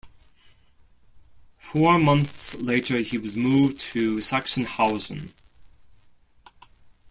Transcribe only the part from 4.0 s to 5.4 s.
Sachsenhausen.